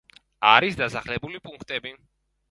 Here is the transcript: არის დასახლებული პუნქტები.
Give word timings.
არის 0.51 0.79
დასახლებული 0.79 1.41
პუნქტები. 1.43 1.93